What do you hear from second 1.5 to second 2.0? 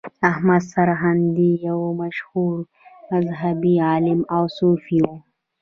یو